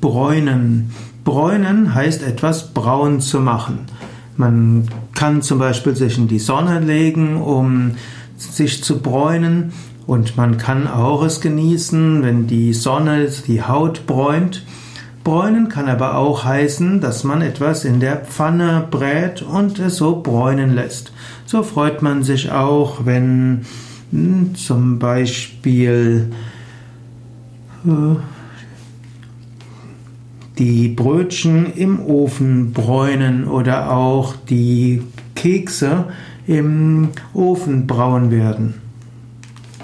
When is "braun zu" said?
2.72-3.40